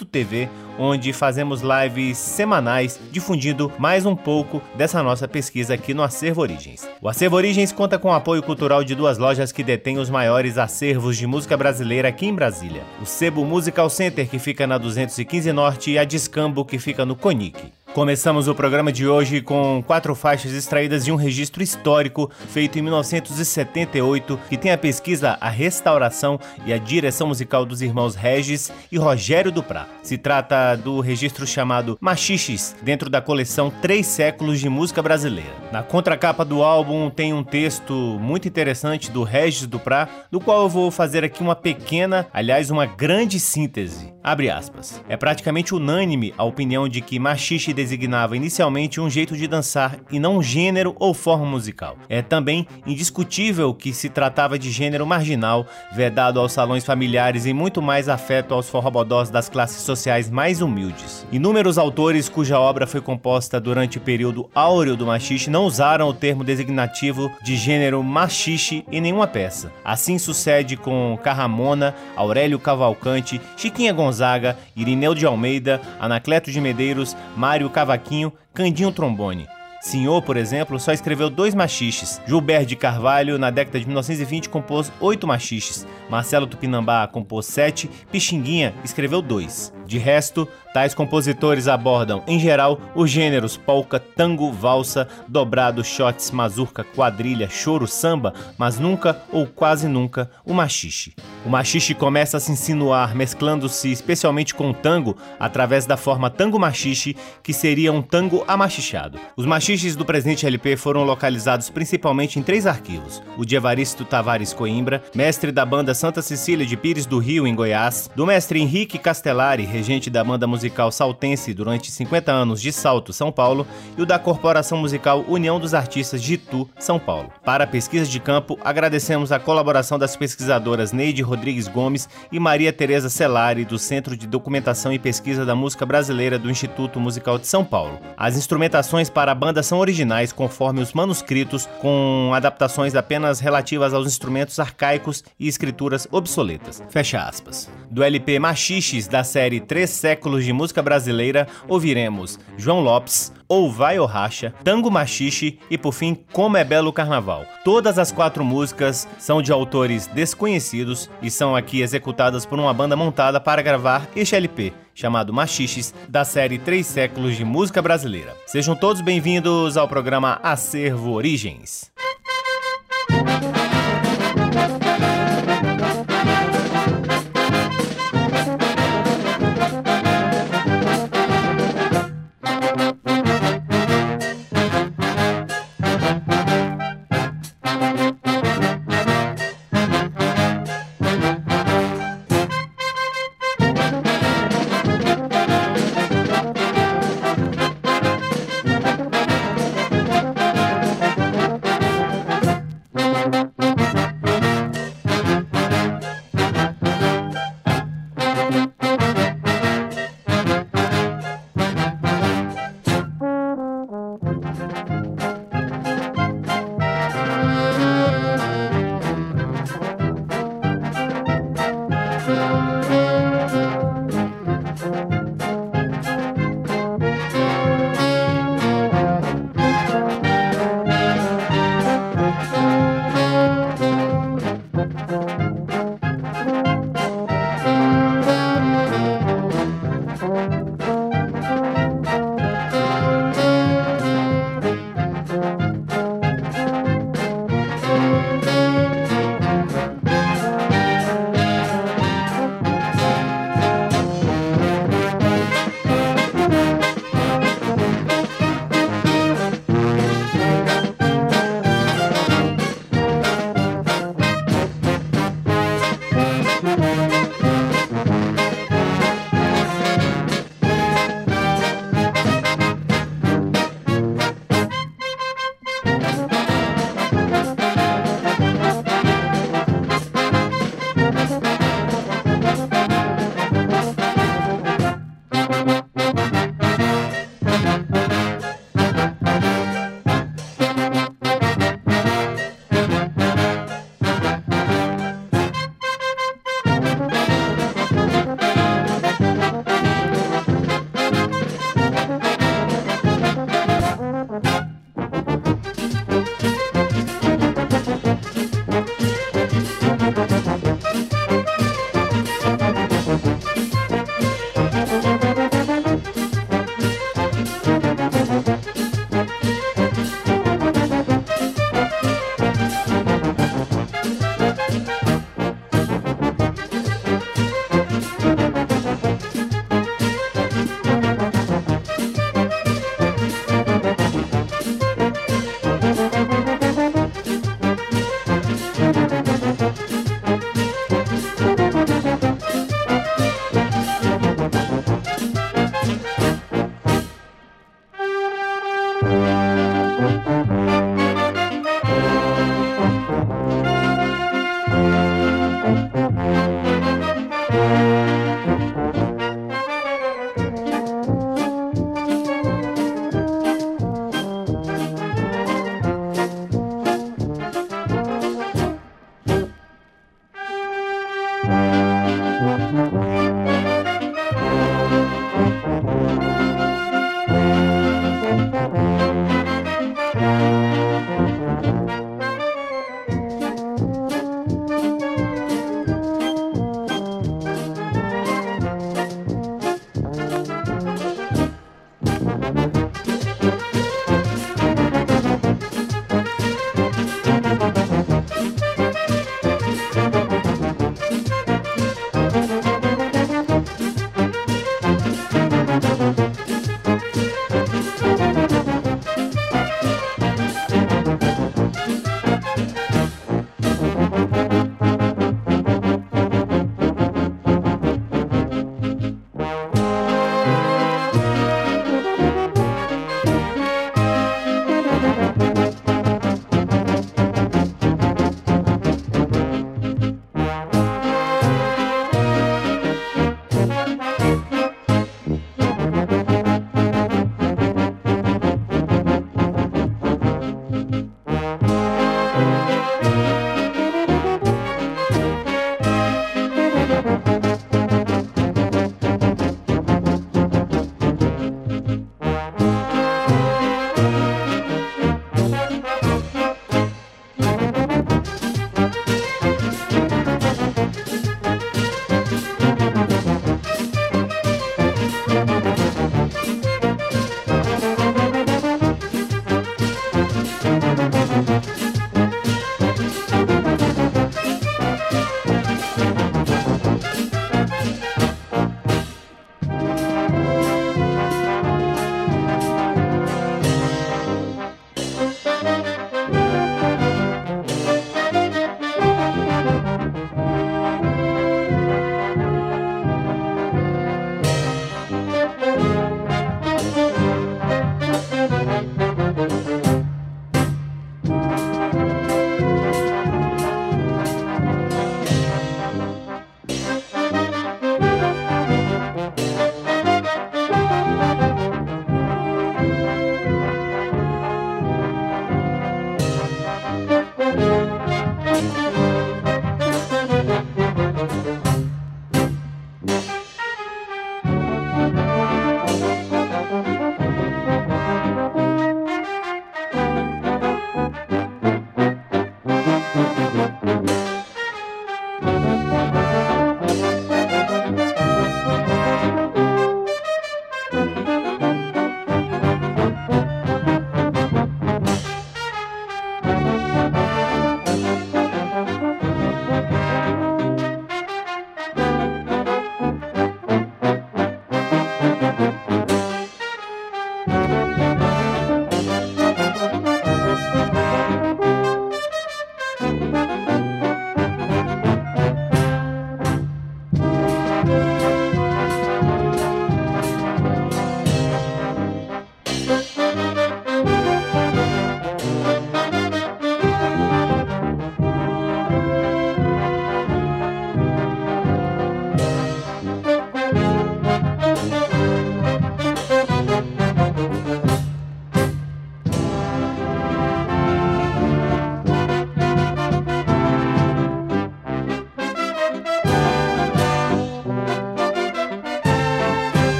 twitch.tv, 0.00 0.48
onde 0.78 1.12
fazemos 1.12 1.60
lives 1.60 2.16
semanais 2.16 2.69
difundindo 3.10 3.72
mais 3.78 4.06
um 4.06 4.14
pouco 4.14 4.62
dessa 4.76 5.02
nossa 5.02 5.26
pesquisa 5.26 5.74
aqui 5.74 5.92
no 5.92 6.02
Acervo 6.02 6.42
Origens. 6.42 6.88
O 7.00 7.08
Acervo 7.08 7.36
Origens 7.36 7.72
conta 7.72 7.98
com 7.98 8.08
o 8.08 8.12
apoio 8.12 8.42
cultural 8.42 8.84
de 8.84 8.94
duas 8.94 9.18
lojas 9.18 9.52
que 9.52 9.62
detêm 9.62 9.98
os 9.98 10.10
maiores 10.10 10.58
acervos 10.58 11.16
de 11.16 11.26
música 11.26 11.56
brasileira 11.56 12.08
aqui 12.08 12.26
em 12.26 12.34
Brasília: 12.34 12.82
o 13.02 13.06
Sebo 13.06 13.44
Musical 13.44 13.90
Center, 13.90 14.28
que 14.28 14.38
fica 14.38 14.66
na 14.66 14.78
215 14.78 15.52
Norte, 15.52 15.90
e 15.90 15.98
a 15.98 16.04
Discambo, 16.04 16.64
que 16.64 16.78
fica 16.78 17.04
no 17.04 17.16
Conic. 17.16 17.79
Começamos 17.92 18.46
o 18.46 18.54
programa 18.54 18.92
de 18.92 19.04
hoje 19.04 19.40
com 19.40 19.82
quatro 19.84 20.14
faixas 20.14 20.52
extraídas 20.52 21.04
de 21.04 21.10
um 21.10 21.16
registro 21.16 21.60
histórico 21.60 22.30
feito 22.50 22.78
em 22.78 22.82
1978 22.82 24.38
que 24.48 24.56
tem 24.56 24.70
a 24.70 24.78
pesquisa, 24.78 25.36
a 25.40 25.48
restauração 25.48 26.38
e 26.64 26.72
a 26.72 26.78
direção 26.78 27.26
musical 27.26 27.66
dos 27.66 27.82
irmãos 27.82 28.14
Regis 28.14 28.70
e 28.92 28.96
Rogério 28.96 29.50
Duprá. 29.50 29.88
Se 30.04 30.16
trata 30.16 30.76
do 30.76 31.00
registro 31.00 31.44
chamado 31.44 31.98
Machiches, 32.00 32.76
dentro 32.80 33.10
da 33.10 33.20
coleção 33.20 33.72
Três 33.82 34.06
Séculos 34.06 34.60
de 34.60 34.68
Música 34.68 35.02
Brasileira. 35.02 35.50
Na 35.72 35.82
contracapa 35.82 36.44
do 36.44 36.62
álbum 36.62 37.10
tem 37.10 37.34
um 37.34 37.42
texto 37.42 37.92
muito 38.20 38.46
interessante 38.46 39.10
do 39.10 39.24
Regis 39.24 39.66
Duprá, 39.66 40.08
do 40.30 40.38
qual 40.38 40.62
eu 40.62 40.68
vou 40.68 40.92
fazer 40.92 41.24
aqui 41.24 41.42
uma 41.42 41.56
pequena, 41.56 42.28
aliás, 42.32 42.70
uma 42.70 42.86
grande 42.86 43.40
síntese. 43.40 44.14
Abre 44.22 44.50
aspas. 44.50 45.02
É 45.08 45.16
praticamente 45.16 45.74
unânime 45.74 46.34
a 46.36 46.44
opinião 46.44 46.86
de 46.86 47.00
que 47.00 47.18
machixe 47.18 47.72
designava 47.72 48.36
inicialmente 48.36 49.00
um 49.00 49.08
jeito 49.08 49.34
de 49.34 49.46
dançar 49.46 49.98
e 50.10 50.18
não 50.18 50.36
um 50.36 50.42
gênero 50.42 50.94
ou 50.98 51.14
forma 51.14 51.46
musical. 51.46 51.96
É 52.06 52.20
também 52.20 52.66
indiscutível 52.86 53.72
que 53.72 53.94
se 53.94 54.10
tratava 54.10 54.58
de 54.58 54.70
gênero 54.70 55.06
marginal, 55.06 55.66
vedado 55.92 56.38
aos 56.38 56.52
salões 56.52 56.84
familiares 56.84 57.46
e 57.46 57.54
muito 57.54 57.80
mais 57.80 58.10
afeto 58.10 58.52
aos 58.52 58.68
forrobodós 58.68 59.30
das 59.30 59.48
classes 59.48 59.82
sociais 59.82 60.28
mais 60.28 60.60
humildes. 60.60 61.26
Inúmeros 61.32 61.78
autores 61.78 62.28
cuja 62.28 62.60
obra 62.60 62.86
foi 62.86 63.00
composta 63.00 63.58
durante 63.58 63.96
o 63.96 64.02
período 64.02 64.50
áureo 64.54 64.96
do 64.96 65.06
machixe 65.06 65.48
não 65.48 65.64
usaram 65.64 66.08
o 66.08 66.14
termo 66.14 66.44
designativo 66.44 67.30
de 67.42 67.56
gênero 67.56 68.02
machixe 68.02 68.84
em 68.92 69.00
nenhuma 69.00 69.26
peça. 69.26 69.72
Assim 69.82 70.18
sucede 70.18 70.76
com 70.76 71.18
Carramona, 71.22 71.94
Aurélio 72.14 72.58
Cavalcante, 72.58 73.40
Chiquinha 73.56 73.92
Gonzaga, 74.10 74.58
Irineu 74.74 75.14
de 75.14 75.24
Almeida, 75.24 75.80
Anacleto 76.00 76.50
de 76.50 76.60
Medeiros, 76.60 77.16
Mário 77.36 77.70
Cavaquinho, 77.70 78.32
Candinho 78.52 78.90
Trombone. 78.90 79.46
Senhor, 79.80 80.20
por 80.20 80.36
exemplo, 80.36 80.78
só 80.78 80.92
escreveu 80.92 81.30
dois 81.30 81.54
machiches. 81.54 82.20
Gilberto 82.26 82.66
de 82.66 82.76
Carvalho, 82.76 83.38
na 83.38 83.50
década 83.50 83.78
de 83.78 83.86
1920, 83.86 84.50
compôs 84.50 84.92
oito 85.00 85.26
machiches. 85.26 85.86
Marcelo 86.10 86.46
Tupinambá 86.46 87.06
compôs 87.06 87.46
sete. 87.46 87.88
Pixinguinha 88.12 88.74
escreveu 88.84 89.22
dois. 89.22 89.72
De 89.86 89.96
resto, 89.96 90.46
tais 90.72 90.94
compositores 90.94 91.68
abordam, 91.68 92.22
em 92.26 92.38
geral, 92.38 92.80
os 92.94 93.10
gêneros 93.10 93.56
polca, 93.56 93.98
tango, 93.98 94.52
valsa, 94.52 95.08
dobrado, 95.26 95.84
shots, 95.84 96.30
mazurca, 96.30 96.84
quadrilha, 96.84 97.48
choro, 97.48 97.86
samba, 97.86 98.32
mas 98.56 98.78
nunca 98.78 99.20
ou 99.32 99.46
quase 99.46 99.88
nunca 99.88 100.30
o 100.44 100.54
machixe. 100.54 101.14
O 101.44 101.48
machixe 101.48 101.94
começa 101.94 102.36
a 102.36 102.40
se 102.40 102.52
insinuar, 102.52 103.14
mesclando-se 103.14 103.90
especialmente 103.90 104.54
com 104.54 104.70
o 104.70 104.74
tango, 104.74 105.16
através 105.38 105.86
da 105.86 105.96
forma 105.96 106.30
tango 106.30 106.58
machixe, 106.58 107.16
que 107.42 107.52
seria 107.52 107.92
um 107.92 108.02
tango 108.02 108.44
amachichado. 108.46 109.18
Os 109.36 109.46
machiches 109.46 109.96
do 109.96 110.04
presente 110.04 110.46
LP 110.46 110.76
foram 110.76 111.02
localizados 111.02 111.70
principalmente 111.70 112.38
em 112.38 112.42
três 112.42 112.66
arquivos: 112.66 113.22
o 113.36 113.44
de 113.44 113.56
Evaristo 113.56 114.04
Tavares 114.04 114.52
Coimbra, 114.52 115.02
mestre 115.14 115.50
da 115.50 115.64
banda 115.64 115.94
Santa 115.94 116.22
Cecília 116.22 116.66
de 116.66 116.76
Pires 116.76 117.06
do 117.06 117.18
Rio, 117.18 117.46
em 117.46 117.54
Goiás, 117.54 118.10
do 118.14 118.26
mestre 118.26 118.60
Henrique 118.60 118.98
Castellari, 118.98 119.64
regente 119.64 120.10
da 120.10 120.22
banda 120.22 120.46
musical 120.46 120.59
Saltense 120.90 121.54
durante 121.54 121.90
50 121.90 122.32
anos 122.32 122.60
de 122.60 122.72
Salto, 122.72 123.12
São 123.12 123.30
Paulo, 123.30 123.66
e 123.96 124.02
o 124.02 124.06
da 124.06 124.18
Corporação 124.18 124.78
Musical 124.78 125.24
União 125.28 125.60
dos 125.60 125.74
Artistas 125.74 126.22
de 126.22 126.34
Itu, 126.34 126.68
São 126.78 126.98
Paulo. 126.98 127.30
Para 127.44 127.64
a 127.64 127.66
pesquisa 127.66 128.10
de 128.10 128.20
campo, 128.20 128.58
agradecemos 128.64 129.32
a 129.32 129.38
colaboração 129.38 129.98
das 129.98 130.16
pesquisadoras 130.16 130.92
Neide 130.92 131.22
Rodrigues 131.22 131.68
Gomes 131.68 132.08
e 132.32 132.40
Maria 132.40 132.72
Tereza 132.72 133.08
Celari, 133.08 133.64
do 133.64 133.78
Centro 133.78 134.16
de 134.16 134.26
Documentação 134.26 134.92
e 134.92 134.98
Pesquisa 134.98 135.46
da 135.46 135.54
Música 135.54 135.86
Brasileira 135.86 136.38
do 136.38 136.50
Instituto 136.50 136.98
Musical 136.98 137.38
de 137.38 137.46
São 137.46 137.64
Paulo. 137.64 137.98
As 138.16 138.36
instrumentações 138.36 139.08
para 139.08 139.32
a 139.32 139.34
banda 139.34 139.62
são 139.62 139.78
originais, 139.78 140.32
conforme 140.32 140.80
os 140.80 140.92
manuscritos, 140.92 141.68
com 141.80 142.32
adaptações 142.34 142.94
apenas 142.94 143.40
relativas 143.40 143.94
aos 143.94 144.06
instrumentos 144.06 144.58
arcaicos 144.58 145.22
e 145.38 145.48
escrituras 145.48 146.06
obsoletas. 146.10 146.82
Fecha 146.90 147.22
aspas. 147.22 147.70
Do 147.90 148.02
LP 148.02 148.38
Machiches, 148.38 149.08
da 149.08 149.24
série 149.24 149.60
Três 149.60 149.90
Séculos 149.90 150.44
de 150.44 150.49
Música 150.52 150.82
Brasileira, 150.82 151.46
ouviremos 151.68 152.38
João 152.56 152.80
Lopes, 152.80 153.32
Ou 153.48 153.70
Vai 153.70 153.98
ou 153.98 154.06
Racha, 154.06 154.54
Tango 154.64 154.90
Machixe 154.90 155.58
e, 155.70 155.76
por 155.76 155.92
fim, 155.92 156.16
Como 156.32 156.56
é 156.56 156.64
Belo 156.64 156.92
Carnaval. 156.92 157.44
Todas 157.64 157.98
as 157.98 158.12
quatro 158.12 158.44
músicas 158.44 159.08
são 159.18 159.42
de 159.42 159.52
autores 159.52 160.06
desconhecidos 160.08 161.10
e 161.20 161.30
são 161.30 161.56
aqui 161.56 161.80
executadas 161.80 162.46
por 162.46 162.58
uma 162.58 162.74
banda 162.74 162.96
montada 162.96 163.40
para 163.40 163.62
gravar 163.62 164.08
este 164.14 164.34
LP, 164.34 164.72
chamado 164.94 165.32
Machiches, 165.32 165.94
da 166.08 166.24
série 166.24 166.58
Três 166.58 166.86
Séculos 166.86 167.36
de 167.36 167.44
Música 167.44 167.80
Brasileira. 167.80 168.36
Sejam 168.46 168.76
todos 168.76 169.02
bem-vindos 169.02 169.76
ao 169.76 169.88
programa 169.88 170.38
Acervo 170.42 171.12
Origens. 171.12 171.90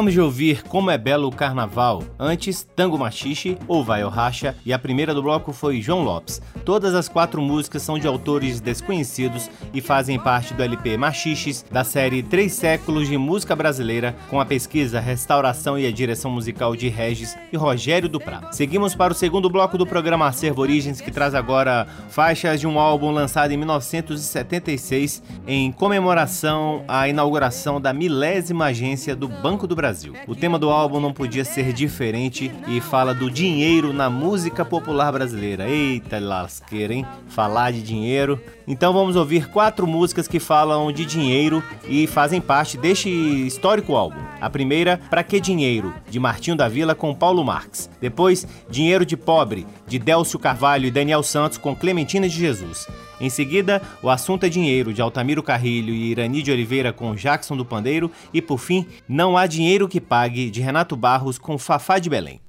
Acabamos 0.00 0.14
de 0.14 0.20
ouvir 0.22 0.62
Como 0.62 0.90
é 0.90 0.96
Belo 0.96 1.28
o 1.28 1.30
Carnaval, 1.30 2.02
antes 2.18 2.66
Tango 2.74 2.98
Machixe 2.98 3.58
ou 3.68 3.84
Vai 3.84 4.00
ao 4.00 4.08
Racha 4.08 4.56
e 4.64 4.72
a 4.72 4.78
primeira 4.78 5.12
do 5.12 5.22
bloco 5.22 5.52
foi 5.52 5.82
João 5.82 6.02
Lopes. 6.02 6.40
Todas 6.64 6.94
as 6.94 7.06
quatro 7.06 7.42
músicas 7.42 7.82
são 7.82 7.98
de 7.98 8.06
autores 8.06 8.62
desconhecidos 8.62 9.50
e 9.74 9.82
fazem 9.82 10.18
parte 10.18 10.54
do 10.54 10.62
LP 10.62 10.96
Machiches 10.96 11.66
da 11.70 11.84
série 11.84 12.22
Três 12.22 12.54
Séculos 12.54 13.08
de 13.08 13.18
Música 13.18 13.54
Brasileira 13.54 14.16
com 14.30 14.40
a 14.40 14.46
pesquisa, 14.46 15.00
restauração 15.00 15.78
e 15.78 15.86
a 15.86 15.92
direção 15.92 16.30
musical 16.30 16.74
de 16.74 16.88
Regis 16.88 17.36
e 17.52 17.56
Rogério 17.58 18.08
Duprá. 18.08 18.50
Seguimos 18.52 18.94
para 18.94 19.12
o 19.12 19.16
segundo 19.16 19.50
bloco 19.50 19.76
do 19.76 19.86
programa 19.86 20.28
Acervo 20.28 20.62
Origens 20.62 21.02
que 21.02 21.10
traz 21.10 21.34
agora 21.34 21.86
faixas 22.08 22.58
de 22.58 22.66
um 22.66 22.80
álbum 22.80 23.10
lançado 23.10 23.52
em 23.52 23.58
1976 23.58 25.22
em 25.46 25.70
comemoração 25.70 26.84
à 26.88 27.06
inauguração 27.06 27.78
da 27.78 27.92
milésima 27.92 28.66
agência 28.66 29.14
do 29.14 29.28
Banco 29.28 29.66
do 29.66 29.76
Brasil. 29.76 29.89
O 30.26 30.34
tema 30.34 30.58
do 30.58 30.70
álbum 30.70 31.00
não 31.00 31.12
podia 31.12 31.44
ser 31.44 31.72
diferente 31.72 32.50
e 32.68 32.80
fala 32.80 33.14
do 33.14 33.30
dinheiro 33.30 33.92
na 33.92 34.08
música 34.08 34.64
popular 34.64 35.12
brasileira. 35.12 35.68
Eita 35.68 36.18
lasqueira, 36.18 36.94
hein? 36.94 37.06
Falar 37.28 37.72
de 37.72 37.82
dinheiro. 37.82 38.40
Então 38.66 38.92
vamos 38.92 39.16
ouvir 39.16 39.48
quatro 39.48 39.86
músicas 39.86 40.28
que 40.28 40.38
falam 40.38 40.92
de 40.92 41.04
dinheiro 41.04 41.62
e 41.88 42.06
fazem 42.06 42.40
parte 42.40 42.76
deste 42.76 43.08
histórico 43.10 43.96
álbum. 43.96 44.20
A 44.40 44.48
primeira, 44.48 45.00
Pra 45.10 45.24
Que 45.24 45.40
Dinheiro, 45.40 45.92
de 46.08 46.20
Martinho 46.20 46.56
da 46.56 46.68
Vila 46.68 46.94
com 46.94 47.14
Paulo 47.14 47.44
Marx. 47.44 47.90
Depois, 48.00 48.46
Dinheiro 48.70 49.04
de 49.04 49.16
Pobre, 49.16 49.66
de 49.86 49.98
Délcio 49.98 50.38
Carvalho 50.38 50.86
e 50.86 50.90
Daniel 50.90 51.22
Santos 51.22 51.58
com 51.58 51.74
Clementina 51.74 52.28
de 52.28 52.36
Jesus. 52.36 52.86
Em 53.20 53.28
seguida, 53.28 53.82
O 54.02 54.08
Assunto 54.08 54.44
é 54.44 54.48
Dinheiro, 54.48 54.94
de 54.94 55.02
Altamiro 55.02 55.42
Carrilho 55.42 55.92
e 55.92 56.10
Irani 56.10 56.42
de 56.42 56.50
Oliveira 56.50 56.92
com 56.92 57.14
Jackson 57.14 57.56
do 57.56 57.64
Pandeiro. 57.64 58.10
E 58.32 58.40
por 58.40 58.58
fim, 58.58 58.86
Não 59.08 59.36
Há 59.36 59.46
Dinheiro 59.46 59.86
que 59.88 60.00
Pague, 60.00 60.50
de 60.50 60.60
Renato 60.60 60.96
Barros 60.96 61.36
com 61.36 61.58
Fafá 61.58 61.98
de 61.98 62.08
Belém. 62.08 62.40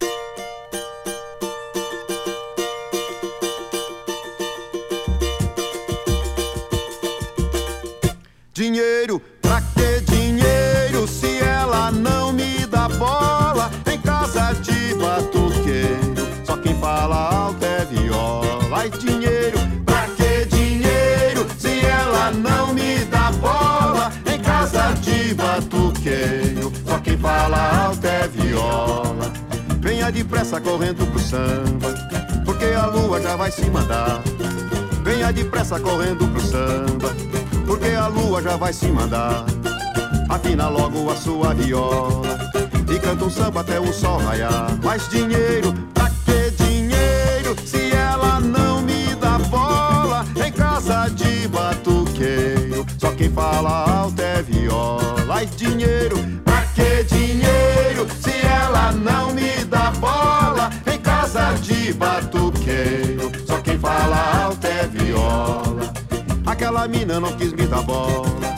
Dinheiro, 8.54 9.20
pra 9.42 9.60
que 9.62 10.02
dinheiro 10.12 11.08
se 11.08 11.40
ela 11.40 11.92
não 11.92 12.32
me 12.32 12.66
dá 12.68 12.88
bola? 12.88 13.72
Em 13.92 14.00
casa 14.00 14.54
de 14.54 14.94
batuqueiro, 14.96 16.46
só 16.46 16.56
quem 16.58 16.76
fala 16.76 17.16
alto 17.16 17.66
é 17.66 17.86
viola. 17.86 18.62
Ai, 18.72 18.90
dinheiro, 18.90 19.58
Venha 30.02 30.12
depressa 30.12 30.60
correndo 30.60 31.06
pro 31.12 31.20
samba, 31.20 31.94
porque 32.44 32.66
a 32.66 32.88
lua 32.88 33.22
já 33.22 33.36
vai 33.36 33.52
se 33.52 33.70
mandar. 33.70 34.20
Venha 35.04 35.32
depressa 35.32 35.80
correndo 35.80 36.28
pro 36.28 36.42
samba, 36.42 37.16
porque 37.68 37.90
a 37.90 38.08
lua 38.08 38.42
já 38.42 38.58
vai 38.58 38.74
se 38.74 38.88
mandar. 38.88 39.46
Afina 40.28 40.70
logo 40.70 41.12
a 41.12 41.16
sua 41.16 41.54
viola 41.54 42.36
e 42.92 42.98
canta 42.98 43.26
um 43.26 43.30
samba 43.30 43.62
até 43.62 43.80
o 43.80 43.94
sol 43.94 44.18
raiar. 44.18 44.76
Mais 44.84 45.08
dinheiro, 45.08 45.72
pra 45.94 46.10
que 46.26 46.50
dinheiro 46.64 47.56
se 47.64 47.92
ela 47.92 48.40
não 48.40 48.82
me 48.82 49.14
dá 49.22 49.38
bola 49.38 50.26
em 50.44 50.52
casa 50.52 51.10
de 51.10 51.48
batuqueio? 51.48 52.88
Só 52.98 53.12
quem 53.12 53.30
fala 53.30 53.88
alto 53.88 54.20
é 54.20 54.42
viola 54.42 55.12
mais 55.32 55.56
dinheiro. 55.56 56.18
Pra 56.44 56.64
que 56.76 57.04
dinheiro 57.06 58.06
se 58.20 58.46
ela 58.46 58.92
não 58.92 59.34
me 59.34 59.41
bola? 60.02 60.70
Em 60.92 61.00
casa 61.00 61.54
de 61.62 61.94
batuqueiro, 61.94 63.32
só 63.46 63.58
quem 63.62 63.78
fala 63.78 64.46
alto 64.46 64.66
é 64.66 64.88
viola. 64.88 65.94
Aquela 66.46 66.88
mina 66.88 67.20
não 67.20 67.32
quis 67.34 67.54
me 67.54 67.66
dar 67.68 67.84
bola, 67.84 68.50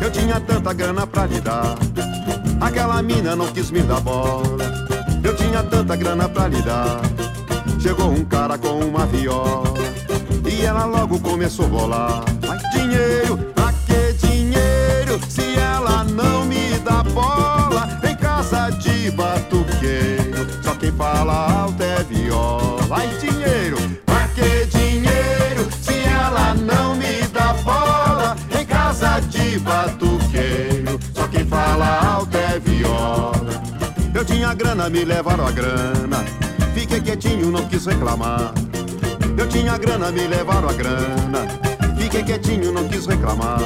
eu 0.00 0.10
tinha 0.10 0.40
tanta 0.40 0.72
grana 0.72 1.06
pra 1.06 1.26
lhe 1.26 1.40
dar. 1.40 1.74
Aquela 2.60 3.02
mina 3.02 3.34
não 3.36 3.48
quis 3.48 3.70
me 3.70 3.82
dar 3.82 4.00
bola, 4.00 4.64
eu 5.22 5.34
tinha 5.36 5.62
tanta 5.64 5.96
grana 5.96 6.28
pra 6.28 6.48
lhe 6.48 6.62
dar. 6.62 7.00
Chegou 7.80 8.10
um 8.10 8.24
cara 8.24 8.56
com 8.56 8.78
uma 8.78 9.04
viola 9.06 9.74
e 10.48 10.64
ela 10.64 10.86
logo 10.86 11.18
começou 11.18 11.66
a 11.66 11.68
bolar. 11.68 12.24
Mais 12.46 12.62
dinheiro, 12.70 13.36
pra 13.54 13.72
que 13.86 14.26
dinheiro 14.26 15.20
se 15.28 15.54
ela 15.58 16.04
não 16.04 16.46
me 16.46 16.78
dá 16.78 17.02
bola 17.02 18.00
em 18.08 18.16
casa 18.16 18.70
de 18.70 19.10
batuqueiro. 19.10 20.23
Fala 20.96 21.62
alto 21.62 21.82
é 21.82 22.02
viola. 22.04 22.86
Ai, 22.90 23.08
dinheiro, 23.18 23.76
pra 24.06 24.28
que 24.28 24.66
dinheiro 24.66 25.68
se 25.82 25.94
ela 26.08 26.54
não 26.54 26.94
me 26.94 27.22
dá 27.32 27.52
bola 27.64 28.36
em 28.58 28.64
casa 28.64 29.20
de 29.20 29.58
batuqueiro? 29.58 30.98
Só 31.12 31.26
quem 31.26 31.44
fala 31.44 32.14
alto 32.14 32.36
é 32.36 32.58
viola. 32.60 33.62
Eu 34.14 34.24
tinha 34.24 34.54
grana, 34.54 34.88
me 34.88 35.04
levaram 35.04 35.46
a 35.46 35.50
grana. 35.50 36.24
Fiquei 36.74 37.00
quietinho, 37.00 37.50
não 37.50 37.66
quis 37.66 37.86
reclamar. 37.86 38.52
Eu 39.36 39.48
tinha 39.48 39.76
grana, 39.76 40.12
me 40.12 40.26
levaram 40.26 40.68
a 40.68 40.72
grana. 40.72 41.46
Fiquei 41.98 42.22
quietinho, 42.22 42.72
não 42.72 42.86
quis 42.86 43.06
reclamar. 43.06 43.60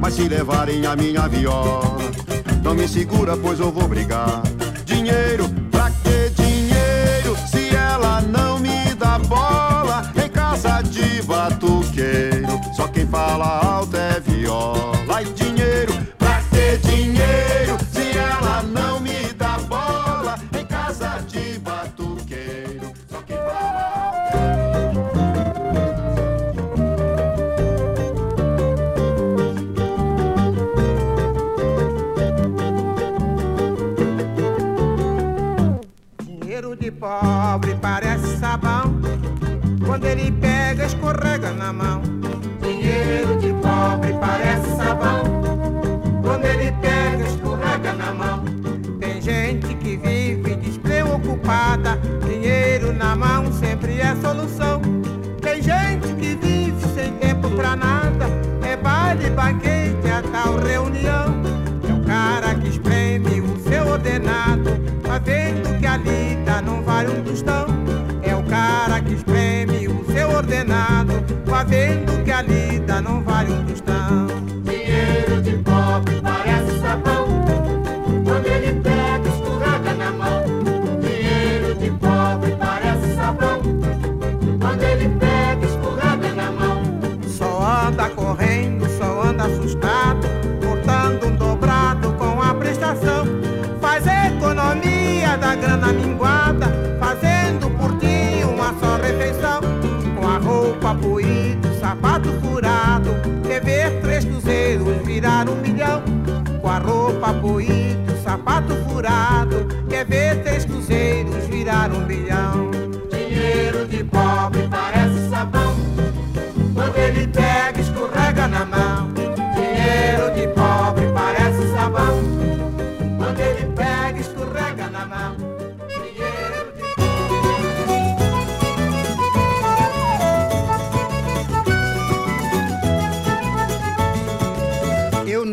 Mas 0.00 0.14
se 0.14 0.26
levarem 0.26 0.86
a 0.86 0.96
minha 0.96 1.28
viola, 1.28 1.98
não 2.62 2.74
me 2.74 2.88
segura, 2.88 3.36
pois 3.36 3.60
eu 3.60 3.70
vou 3.70 3.86
brigar. 3.86 4.42
Dinheiro, 4.86 5.44
não 8.22 8.58
me 8.58 8.94
dá 8.94 9.18
bola 9.18 10.12
em 10.16 10.28
casa 10.28 10.82
de 10.82 11.22
batuqueiro, 11.22 11.79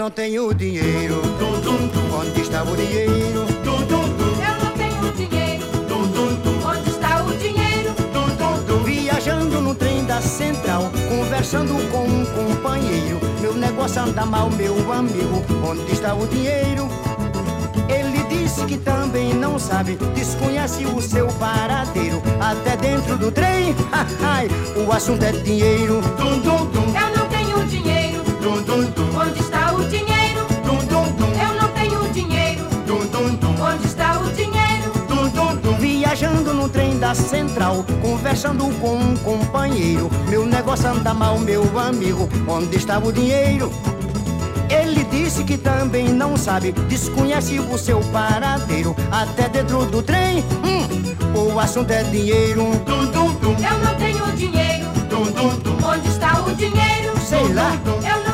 não 0.08 0.12
tenho 0.12 0.54
dinheiro. 0.54 1.22
Onde 2.18 2.42
está 2.42 2.64
o 2.64 2.78
dinheiro? 2.78 3.46
Eu 3.66 4.56
não 4.64 4.72
tenho 4.78 5.12
dinheiro. 5.12 5.66
Onde 6.66 6.90
está 6.90 7.24
o 7.24 7.36
dinheiro? 7.36 7.94
Viajando 8.86 9.60
no 9.60 9.76
trem 9.76 10.06
da 10.06 10.22
central, 10.22 10.90
conversando 11.10 11.74
com 11.92 12.06
um 12.06 12.26
companheiro. 12.26 13.20
Meu 13.42 13.54
negócio 13.54 14.02
anda 14.02 14.26
mal, 14.26 14.50
meu 14.50 14.94
amigo. 14.94 15.44
Onde 15.68 15.92
está 15.92 16.14
o 16.14 16.26
dinheiro? 16.26 16.88
Ele 17.90 18.24
disse 18.30 18.66
que 18.66 18.78
também 18.78 19.34
não 19.34 19.60
sabe, 19.60 19.98
desconhece 20.16 20.86
o 20.86 21.02
seu 21.02 21.28
paradeiro. 21.34 22.22
Até 22.40 22.78
dentro 22.78 23.18
do 23.18 23.30
trem, 23.30 23.76
ai, 24.24 24.48
o 24.88 24.90
assunto 24.90 25.24
é 25.24 25.34
dinheiro. 25.34 26.00
Eu 26.18 27.18
não 27.18 27.28
tenho 27.28 27.66
dinheiro. 27.66 28.24
Onde 29.20 29.37
Viajando 36.18 36.52
no 36.52 36.68
trem 36.68 36.98
da 36.98 37.14
central, 37.14 37.86
conversando 38.02 38.64
com 38.80 38.98
um 38.98 39.16
companheiro. 39.18 40.10
Meu 40.28 40.48
negócio 40.48 40.90
anda 40.90 41.14
mal, 41.14 41.38
meu 41.38 41.78
amigo. 41.78 42.28
Onde 42.48 42.76
está 42.76 42.98
o 42.98 43.12
dinheiro? 43.12 43.72
Ele 44.68 45.04
disse 45.12 45.44
que 45.44 45.60
também 45.60 46.10
não 46.10 46.36
sabe, 46.36 46.72
desconhece 46.72 47.60
o 47.60 47.78
seu 47.78 48.00
paradeiro. 48.12 48.96
Até 49.12 49.48
dentro 49.48 49.86
do 49.86 50.02
trem, 50.02 50.44
hum, 50.64 51.54
o 51.54 51.60
assunto 51.60 51.92
é 51.92 52.02
dinheiro. 52.02 52.64
Eu 52.64 53.78
não 53.84 53.96
tenho 53.98 54.26
dinheiro. 54.36 54.88
Onde 55.88 56.08
está 56.08 56.42
o 56.42 56.56
dinheiro? 56.56 57.14
Sei 57.20 57.54
lá. 57.54 57.80
Eu 57.86 58.24
não 58.24 58.27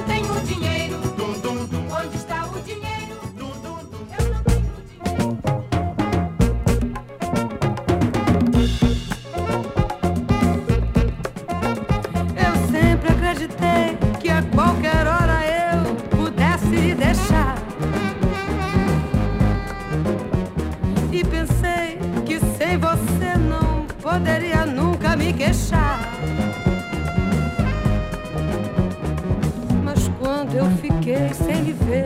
eu 30.54 30.70
fiquei 30.78 31.34
sem 31.34 31.63
lhe 31.63 31.74
ver, 31.74 32.06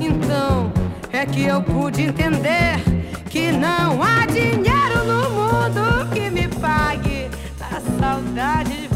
então 0.00 0.72
é 1.12 1.26
que 1.26 1.44
eu 1.44 1.62
pude 1.62 2.02
entender 2.02 2.80
que 3.28 3.52
não 3.52 4.02
há 4.02 4.24
dinheiro 4.26 5.04
no 5.06 5.30
mundo 5.30 6.08
que 6.12 6.30
me 6.30 6.48
pague. 6.48 7.30
A 7.60 7.80
saudade 8.00 8.82
de 8.82 8.91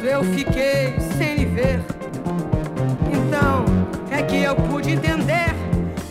quando 0.00 0.08
eu 0.08 0.24
fiquei 0.24 0.98
sem 1.18 1.34
lhe 1.34 1.44
ver, 1.44 1.78
então 3.12 3.66
é 4.10 4.22
que 4.22 4.42
eu 4.42 4.56
pude 4.56 4.92
entender 4.92 5.54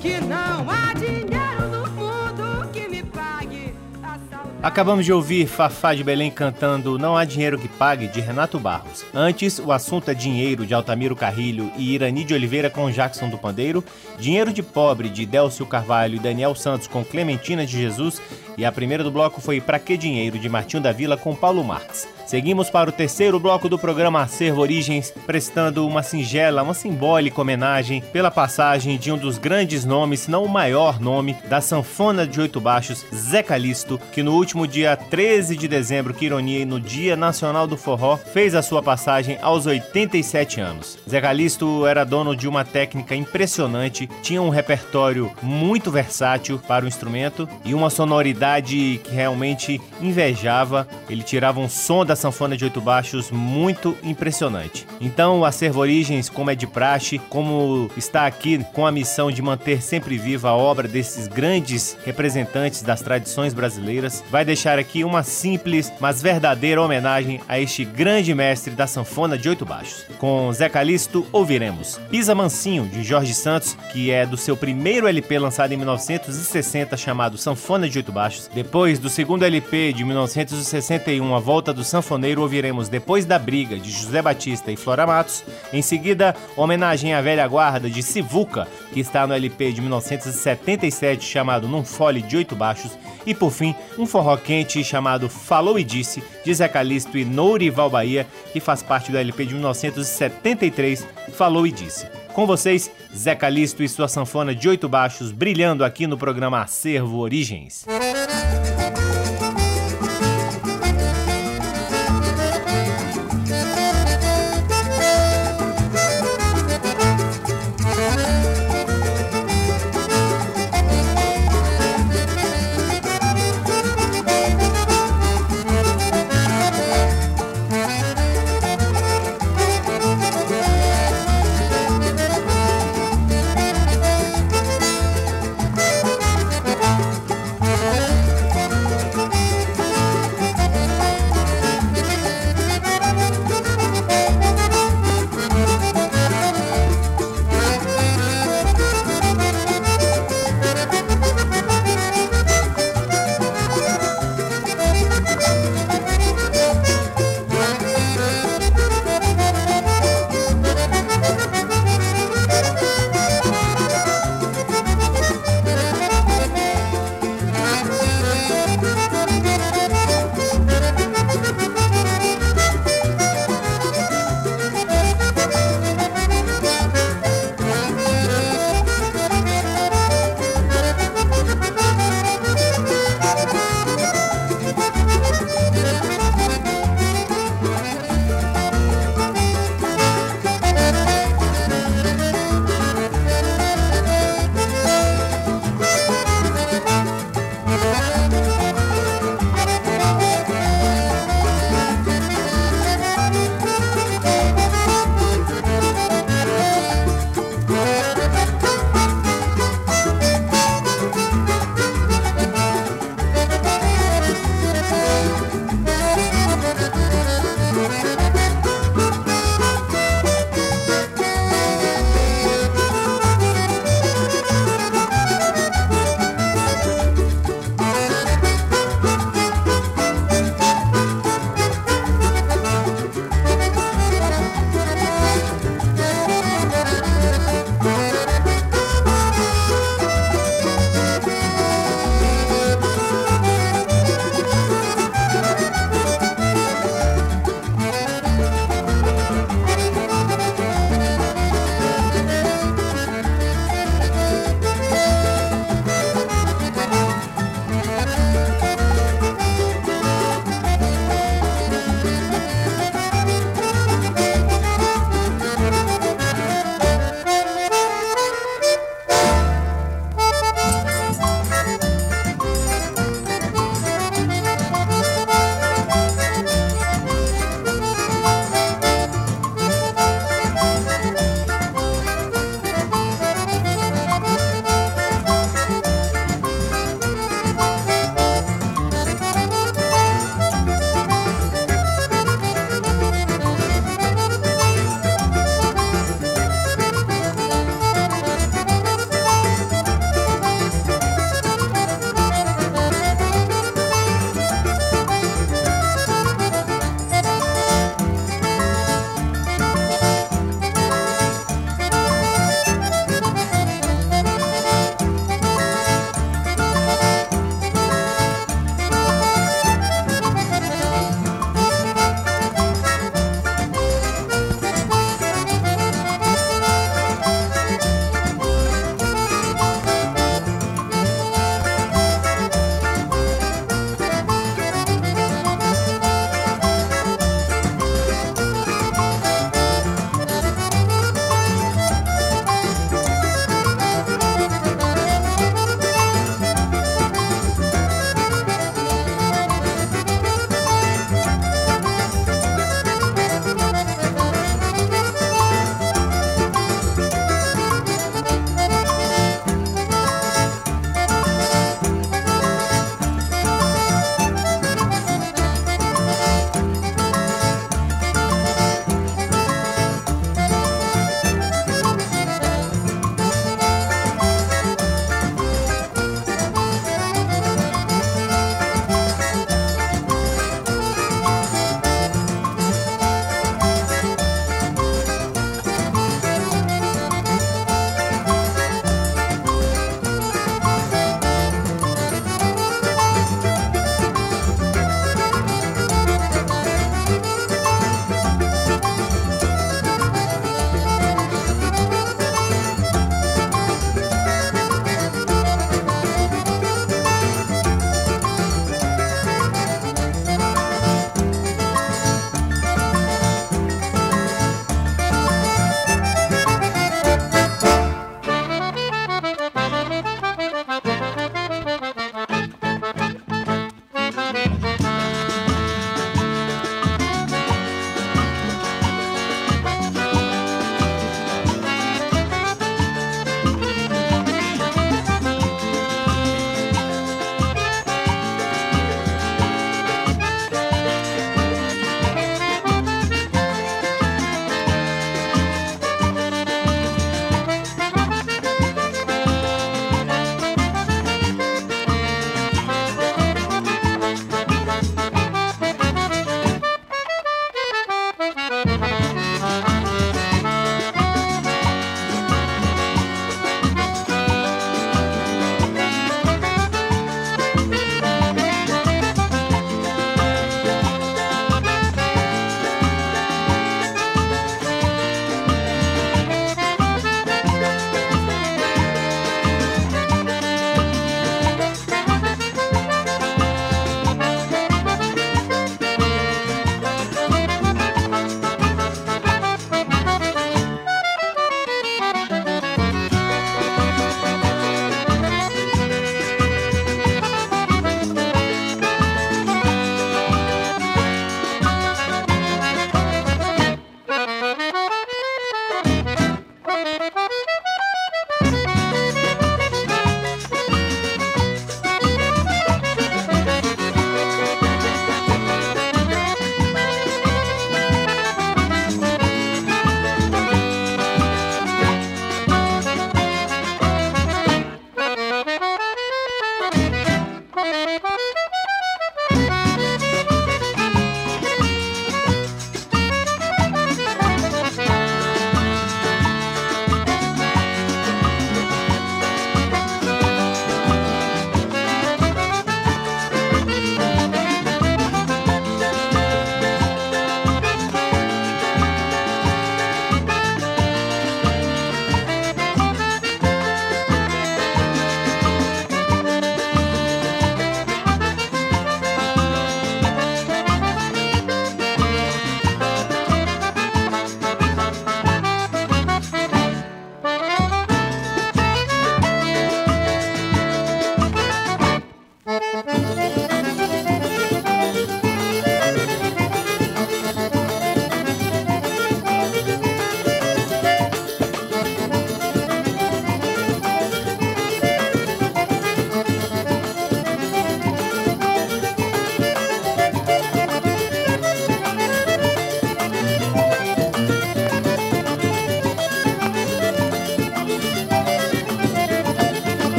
que 0.00 0.20
não 0.22 0.70
há 0.70 0.94
dinheiro 0.94 1.68
no 1.70 1.90
mundo 1.90 2.66
que 2.72 2.88
me 2.88 3.02
pague 3.02 3.74
a 4.02 4.18
saudade. 4.30 4.56
Acabamos 4.62 5.04
de 5.04 5.12
ouvir 5.12 5.46
Fafá 5.46 5.94
de 5.94 6.02
Belém 6.02 6.30
cantando 6.30 6.98
Não 6.98 7.14
Há 7.14 7.26
Dinheiro 7.26 7.58
que 7.58 7.68
Pague, 7.68 8.08
de 8.08 8.22
Renato 8.22 8.58
Barros. 8.58 9.04
Antes, 9.12 9.58
o 9.58 9.70
assunto 9.70 10.10
é 10.10 10.14
Dinheiro, 10.14 10.64
de 10.64 10.72
Altamiro 10.72 11.14
Carrilho 11.14 11.70
e 11.76 11.94
Irani 11.94 12.24
de 12.24 12.32
Oliveira 12.32 12.70
com 12.70 12.90
Jackson 12.90 13.28
do 13.28 13.36
Pandeiro. 13.36 13.84
Dinheiro 14.18 14.50
de 14.50 14.62
Pobre, 14.62 15.10
de 15.10 15.26
Délcio 15.26 15.66
Carvalho 15.66 16.16
e 16.16 16.20
Daniel 16.20 16.54
Santos 16.54 16.86
com 16.86 17.04
Clementina 17.04 17.66
de 17.66 17.78
Jesus. 17.78 18.22
E 18.56 18.64
a 18.64 18.72
primeira 18.72 19.04
do 19.04 19.10
bloco 19.10 19.42
foi 19.42 19.60
Pra 19.60 19.78
Que 19.78 19.98
Dinheiro, 19.98 20.38
de 20.38 20.48
Martinho 20.48 20.82
da 20.82 20.90
Vila 20.92 21.18
com 21.18 21.34
Paulo 21.34 21.62
Marx. 21.62 22.08
Seguimos 22.26 22.70
para 22.70 22.88
o 22.88 22.92
terceiro 22.92 23.38
bloco 23.38 23.68
do 23.68 23.78
programa 23.78 24.22
Acervo 24.22 24.62
Origens, 24.62 25.12
prestando 25.26 25.86
uma 25.86 26.02
singela, 26.02 26.62
uma 26.62 26.72
simbólica 26.72 27.40
homenagem 27.40 28.02
pela 28.12 28.30
passagem 28.30 28.96
de 28.96 29.12
um 29.12 29.18
dos 29.18 29.36
grandes 29.36 29.84
nomes, 29.84 30.20
se 30.20 30.30
não 30.30 30.44
o 30.44 30.48
maior 30.48 30.98
nome, 30.98 31.36
da 31.48 31.60
sanfona 31.60 32.26
de 32.26 32.40
oito 32.40 32.60
baixos, 32.60 33.04
Zé 33.14 33.42
Calixto, 33.42 34.00
que 34.10 34.22
no 34.22 34.32
último 34.32 34.66
dia 34.66 34.96
13 34.96 35.54
de 35.54 35.68
dezembro, 35.68 36.14
que 36.14 36.24
ironia, 36.24 36.60
e 36.60 36.64
no 36.64 36.80
Dia 36.80 37.14
Nacional 37.14 37.66
do 37.66 37.76
Forró, 37.76 38.16
fez 38.16 38.54
a 38.54 38.62
sua 38.62 38.82
passagem 38.82 39.38
aos 39.42 39.66
87 39.66 40.60
anos. 40.60 40.98
Zé 41.08 41.20
Calixto 41.20 41.86
era 41.86 42.04
dono 42.04 42.34
de 42.34 42.48
uma 42.48 42.64
técnica 42.64 43.14
impressionante, 43.14 44.08
tinha 44.22 44.40
um 44.40 44.48
repertório 44.48 45.30
muito 45.42 45.90
versátil 45.90 46.58
para 46.66 46.86
o 46.86 46.88
instrumento 46.88 47.46
e 47.64 47.74
uma 47.74 47.90
sonoridade 47.90 49.00
que 49.04 49.12
realmente 49.12 49.78
invejava. 50.00 50.88
Ele 51.10 51.22
tirava 51.22 51.60
um 51.60 51.68
som 51.68 52.04
da 52.04 52.13
sanfona 52.16 52.56
de 52.56 52.64
oito 52.64 52.80
baixos 52.80 53.30
muito 53.30 53.96
impressionante. 54.02 54.86
Então, 55.00 55.40
o 55.40 55.44
Acervo 55.44 55.80
Origens, 55.80 56.28
como 56.28 56.50
é 56.50 56.54
de 56.54 56.66
praxe, 56.66 57.18
como 57.18 57.90
está 57.96 58.26
aqui 58.26 58.64
com 58.72 58.86
a 58.86 58.92
missão 58.92 59.30
de 59.30 59.42
manter 59.42 59.82
sempre 59.82 60.16
viva 60.16 60.48
a 60.48 60.56
obra 60.56 60.86
desses 60.86 61.26
grandes 61.26 61.96
representantes 62.04 62.82
das 62.82 63.02
tradições 63.02 63.54
brasileiras, 63.54 64.22
vai 64.30 64.44
deixar 64.44 64.78
aqui 64.78 65.04
uma 65.04 65.22
simples, 65.22 65.92
mas 66.00 66.22
verdadeira 66.22 66.82
homenagem 66.82 67.40
a 67.48 67.58
este 67.58 67.84
grande 67.84 68.34
mestre 68.34 68.74
da 68.74 68.86
sanfona 68.86 69.36
de 69.36 69.48
oito 69.48 69.64
baixos. 69.64 70.06
Com 70.18 70.52
Zé 70.52 70.68
Calixto, 70.68 71.26
ouviremos 71.32 71.98
Pisa 72.10 72.34
Mansinho, 72.34 72.86
de 72.86 73.02
Jorge 73.02 73.34
Santos, 73.34 73.76
que 73.92 74.10
é 74.10 74.24
do 74.24 74.36
seu 74.36 74.56
primeiro 74.56 75.06
LP 75.06 75.38
lançado 75.38 75.72
em 75.72 75.76
1960, 75.76 76.96
chamado 76.96 77.36
Sanfona 77.36 77.88
de 77.88 77.98
Oito 77.98 78.12
Baixos. 78.12 78.48
Depois 78.52 78.98
do 78.98 79.08
segundo 79.08 79.44
LP 79.44 79.92
de 79.92 80.04
1961, 80.04 81.34
A 81.34 81.38
Volta 81.38 81.72
do 81.72 81.84
Sanfoneiro, 82.04 82.42
ouviremos 82.42 82.90
Depois 82.90 83.24
da 83.24 83.38
Briga, 83.38 83.78
de 83.78 83.90
José 83.90 84.20
Batista 84.20 84.70
e 84.70 84.76
Flora 84.76 85.06
Matos. 85.06 85.42
Em 85.72 85.80
seguida, 85.80 86.36
homenagem 86.54 87.14
à 87.14 87.22
velha 87.22 87.48
guarda 87.48 87.88
de 87.88 88.02
Sivuca, 88.02 88.68
que 88.92 89.00
está 89.00 89.26
no 89.26 89.32
LP 89.32 89.72
de 89.72 89.80
1977, 89.80 91.24
chamado 91.24 91.66
Num 91.66 91.82
Fole 91.82 92.20
de 92.20 92.36
Oito 92.36 92.54
Baixos. 92.54 92.92
E 93.24 93.34
por 93.34 93.50
fim, 93.50 93.74
um 93.98 94.04
forró 94.04 94.36
quente 94.36 94.84
chamado 94.84 95.30
Falou 95.30 95.78
e 95.78 95.84
Disse, 95.84 96.22
de 96.44 96.52
Zé 96.52 96.68
Calixto 96.68 97.16
e 97.16 97.24
Nourival 97.24 97.88
Bahia, 97.88 98.26
que 98.52 98.60
faz 98.60 98.82
parte 98.82 99.10
do 99.10 99.16
LP 99.16 99.46
de 99.46 99.54
1973, 99.54 101.06
Falou 101.32 101.66
e 101.66 101.72
Disse. 101.72 102.06
Com 102.34 102.46
vocês, 102.46 102.90
Zé 103.16 103.34
Calixto 103.34 103.82
e 103.82 103.88
sua 103.88 104.08
sanfona 104.08 104.54
de 104.54 104.68
oito 104.68 104.90
baixos 104.90 105.32
brilhando 105.32 105.84
aqui 105.84 106.06
no 106.06 106.18
programa 106.18 106.60
Acervo 106.60 107.18
Origens. 107.18 107.86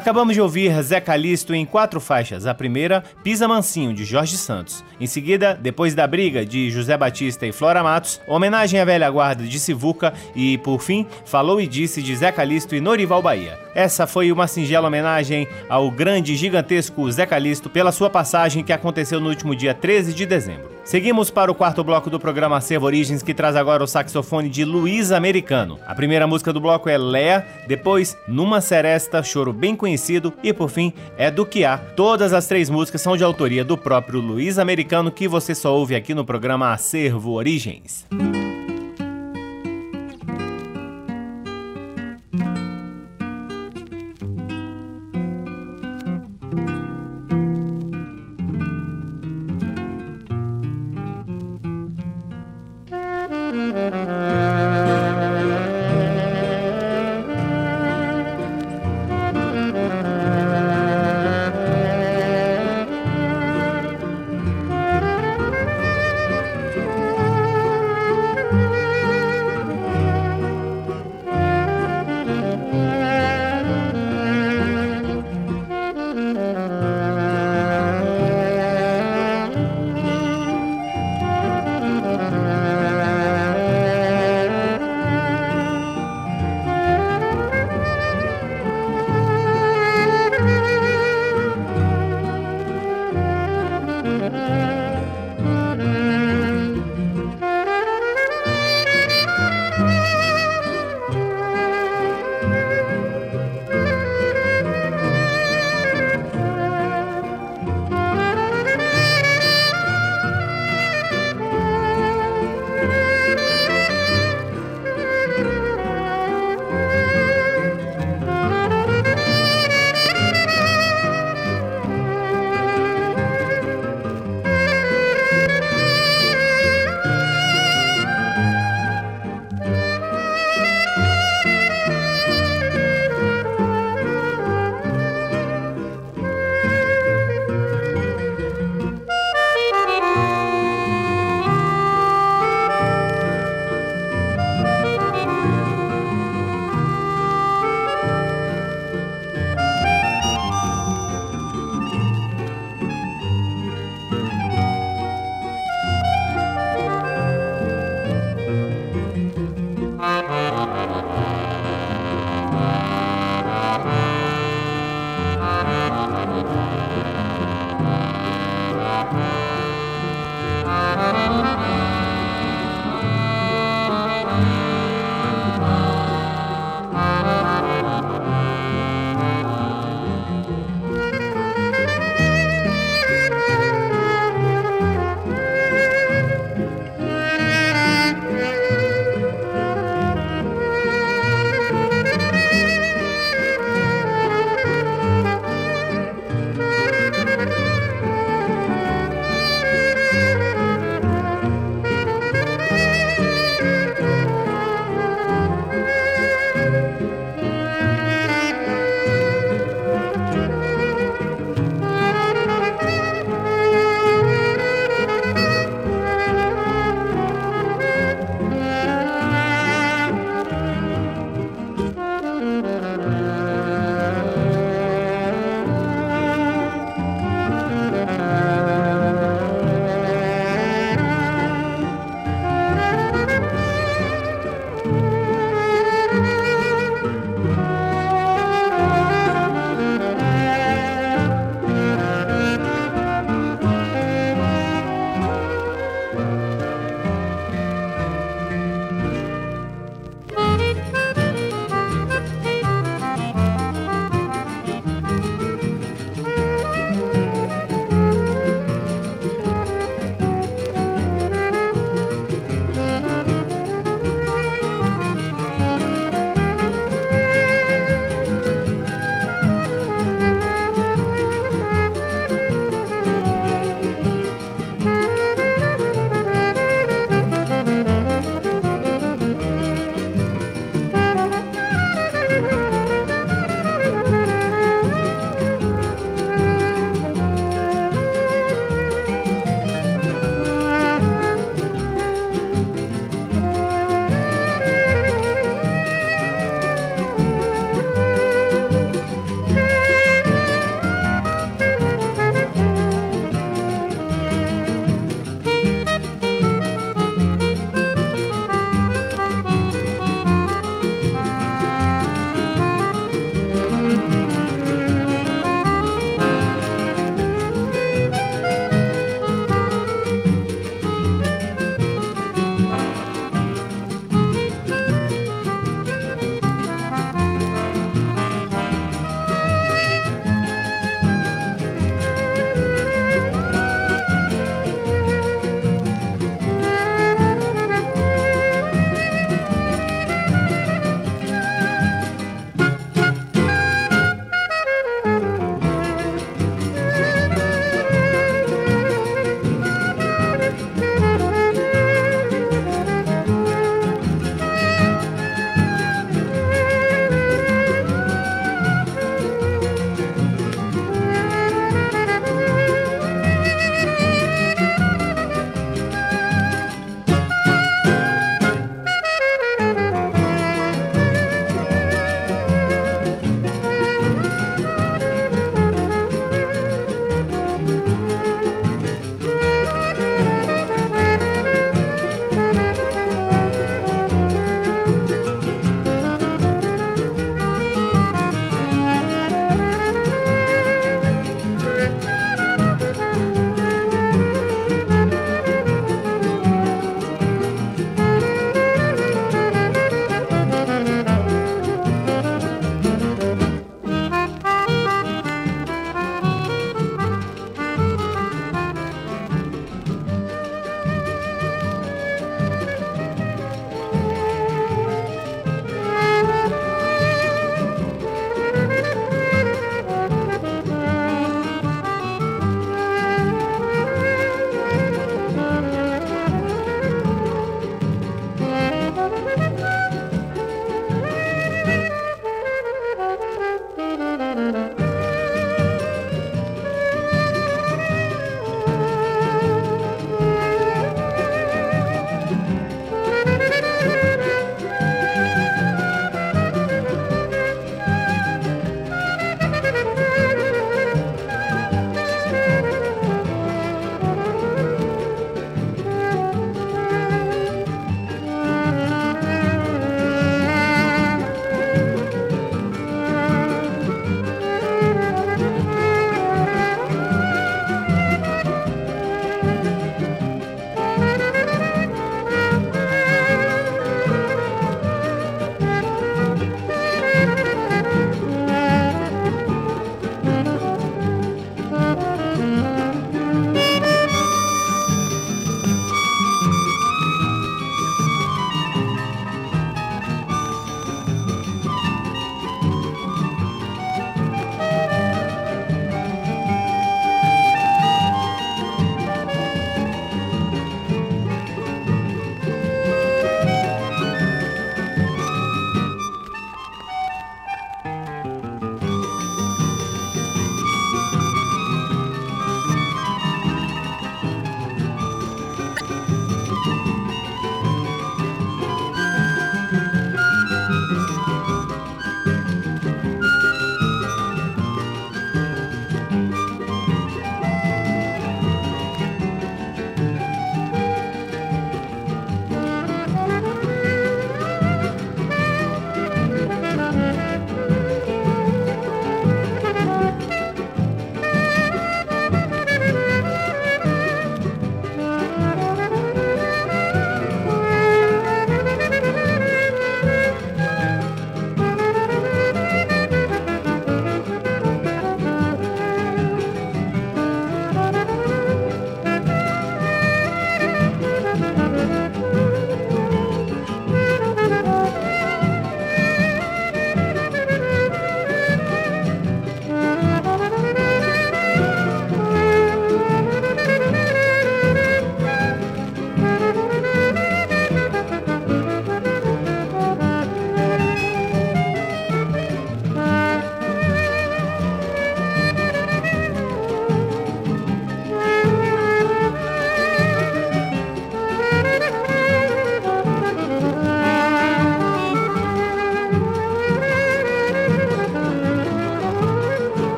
Acabamos 0.00 0.32
de 0.32 0.40
ouvir 0.40 0.82
Zé 0.82 0.98
Calixto 0.98 1.54
em 1.54 1.66
quatro 1.66 2.00
faixas. 2.00 2.46
A 2.46 2.54
primeira, 2.54 3.04
Pisa 3.22 3.46
Mansinho, 3.46 3.92
de 3.92 4.02
Jorge 4.02 4.34
Santos. 4.38 4.82
Em 4.98 5.06
seguida, 5.06 5.54
Depois 5.60 5.94
da 5.94 6.06
Briga, 6.06 6.42
de 6.42 6.70
José 6.70 6.96
Batista 6.96 7.46
e 7.46 7.52
Flora 7.52 7.82
Matos. 7.82 8.18
Homenagem 8.26 8.80
à 8.80 8.84
velha 8.86 9.10
guarda 9.10 9.44
de 9.44 9.60
Sivuca. 9.60 10.14
E, 10.34 10.56
por 10.56 10.80
fim, 10.80 11.06
Falou 11.26 11.60
e 11.60 11.66
Disse, 11.66 12.00
de 12.00 12.16
Zé 12.16 12.32
Calixto 12.32 12.74
e 12.74 12.80
Norival 12.80 13.20
Bahia. 13.20 13.58
Essa 13.74 14.06
foi 14.06 14.32
uma 14.32 14.46
singela 14.46 14.88
homenagem 14.88 15.46
ao 15.68 15.90
grande 15.90 16.36
gigantesco 16.36 17.10
Zé 17.10 17.26
Calixto 17.26 17.70
pela 17.70 17.92
sua 17.92 18.10
passagem 18.10 18.64
que 18.64 18.72
aconteceu 18.72 19.20
no 19.20 19.28
último 19.28 19.54
dia 19.54 19.74
13 19.74 20.12
de 20.12 20.26
dezembro. 20.26 20.70
Seguimos 20.84 21.30
para 21.30 21.52
o 21.52 21.54
quarto 21.54 21.84
bloco 21.84 22.10
do 22.10 22.18
programa 22.18 22.56
Acervo 22.56 22.86
Origens, 22.86 23.22
que 23.22 23.32
traz 23.32 23.54
agora 23.54 23.84
o 23.84 23.86
saxofone 23.86 24.48
de 24.48 24.64
Luiz 24.64 25.12
Americano. 25.12 25.78
A 25.86 25.94
primeira 25.94 26.26
música 26.26 26.52
do 26.52 26.60
bloco 26.60 26.88
é 26.88 26.98
Lea, 26.98 27.46
depois 27.68 28.16
Numa 28.26 28.60
Seresta, 28.60 29.22
choro 29.22 29.52
bem 29.52 29.76
conhecido, 29.76 30.32
e 30.42 30.52
por 30.52 30.68
fim 30.68 30.92
é 31.16 31.30
Do 31.30 31.46
Que 31.46 31.64
Há. 31.64 31.78
Todas 31.78 32.32
as 32.32 32.46
três 32.48 32.68
músicas 32.68 33.00
são 33.02 33.16
de 33.16 33.22
autoria 33.22 33.64
do 33.64 33.78
próprio 33.78 34.20
Luiz 34.20 34.58
Americano, 34.58 35.12
que 35.12 35.28
você 35.28 35.54
só 35.54 35.72
ouve 35.76 35.94
aqui 35.94 36.12
no 36.12 36.24
programa 36.24 36.72
Acervo 36.72 37.32
Origens. 37.32 38.06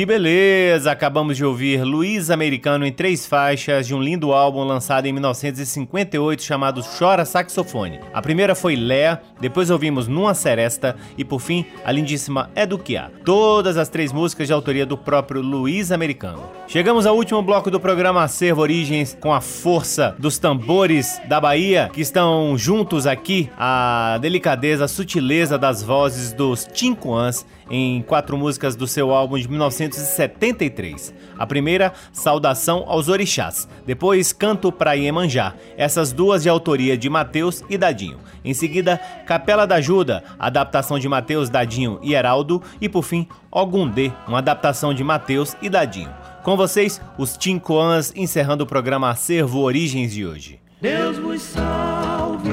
Que 0.00 0.06
beleza! 0.06 0.90
Acabamos 0.90 1.36
de 1.36 1.44
ouvir 1.44 1.84
Luiz 1.84 2.30
Americano 2.30 2.86
em 2.86 2.90
três 2.90 3.26
faixas 3.26 3.86
de 3.86 3.94
um 3.94 4.00
lindo 4.00 4.32
álbum 4.32 4.64
lançado 4.64 5.04
em 5.04 5.12
1958 5.12 6.42
chamado 6.42 6.82
Chora 6.98 7.26
Saxofone. 7.26 8.00
A 8.10 8.22
primeira 8.22 8.54
foi 8.54 8.76
Léa, 8.76 9.20
depois 9.38 9.68
ouvimos 9.68 10.08
Numa 10.08 10.32
Seresta 10.32 10.96
e 11.18 11.22
por 11.22 11.38
fim 11.38 11.66
a 11.84 11.92
lindíssima 11.92 12.48
É 12.54 12.64
do 12.64 12.78
que 12.78 12.96
há. 12.96 13.10
Todas 13.26 13.76
as 13.76 13.90
três 13.90 14.10
músicas 14.10 14.46
de 14.46 14.54
autoria 14.54 14.86
do 14.86 14.96
próprio 14.96 15.42
Luiz 15.42 15.92
Americano. 15.92 16.44
Chegamos 16.66 17.04
ao 17.04 17.14
último 17.14 17.42
bloco 17.42 17.70
do 17.70 17.78
programa 17.78 18.22
Acervo 18.22 18.62
Origens 18.62 19.18
com 19.20 19.34
a 19.34 19.42
força 19.42 20.16
dos 20.18 20.38
tambores 20.38 21.20
da 21.28 21.38
Bahia 21.38 21.90
que 21.92 22.00
estão 22.00 22.56
juntos 22.56 23.06
aqui, 23.06 23.50
a 23.58 24.16
delicadeza, 24.22 24.86
a 24.86 24.88
sutileza 24.88 25.58
das 25.58 25.82
vozes 25.82 26.32
dos 26.32 26.64
Tincoãs 26.64 27.44
em 27.70 28.02
quatro 28.02 28.36
músicas 28.36 28.74
do 28.74 28.86
seu 28.86 29.12
álbum 29.12 29.38
de 29.38 29.48
1973. 29.48 31.14
A 31.38 31.46
primeira, 31.46 31.92
Saudação 32.12 32.84
aos 32.86 33.08
Orixás. 33.08 33.68
Depois, 33.86 34.32
Canto 34.32 34.72
para 34.72 34.94
Iemanjá. 34.94 35.54
Essas 35.76 36.12
duas 36.12 36.42
de 36.42 36.48
autoria 36.48 36.98
de 36.98 37.08
Mateus 37.08 37.62
e 37.70 37.78
Dadinho. 37.78 38.18
Em 38.44 38.52
seguida, 38.52 38.98
Capela 39.24 39.66
da 39.66 39.76
Ajuda, 39.76 40.24
adaptação 40.38 40.98
de 40.98 41.08
Mateus, 41.08 41.48
Dadinho 41.48 42.00
e 42.02 42.14
Heraldo. 42.14 42.62
E 42.80 42.88
por 42.88 43.02
fim, 43.02 43.26
Ogundê, 43.50 44.10
uma 44.26 44.38
adaptação 44.38 44.92
de 44.92 45.04
Mateus 45.04 45.56
e 45.62 45.68
Dadinho. 45.68 46.12
Com 46.42 46.56
vocês, 46.56 47.00
os 47.18 47.36
Tincoãs 47.36 48.12
encerrando 48.16 48.64
o 48.64 48.66
programa 48.66 49.10
Acervo 49.10 49.60
Origens 49.60 50.12
de 50.12 50.26
hoje. 50.26 50.58
Deus 50.80 51.42
salve, 51.42 52.48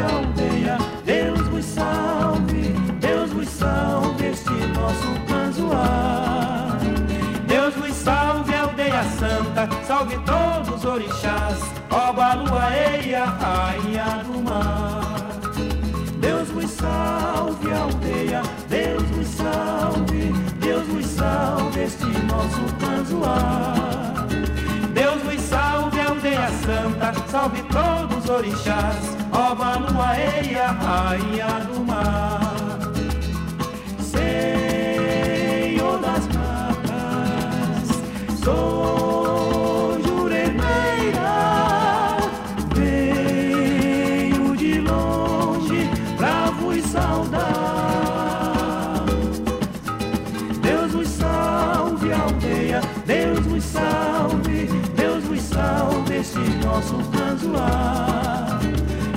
nosso. 22.37 22.77
Deus 24.93 25.21
vos 25.23 25.41
salve, 25.41 25.99
aldeia 25.99 26.49
santa, 26.49 27.13
salve 27.29 27.61
todos 27.63 28.23
os 28.23 28.29
orixás, 28.29 29.17
ó 29.31 29.55
Balua, 29.55 30.15
Eia, 30.17 30.67
rainha 30.71 31.59
do 31.65 31.83
mar. 31.85 32.46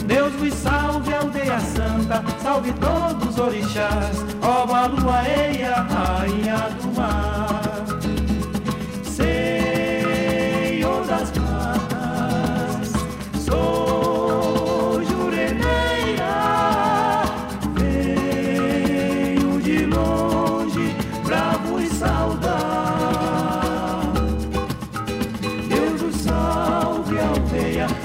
Deus 0.07 0.33
vos 0.35 0.55
salve, 0.55 1.13
aldeia 1.13 1.61
santa, 1.61 2.25
salve 2.43 2.73
todos 2.73 3.29
os 3.29 3.39
orixás, 3.39 4.25
ó 4.43 4.67
Eia, 5.29 5.83
rainha 5.83 6.57
do 6.81 6.97
mar. 6.97 7.60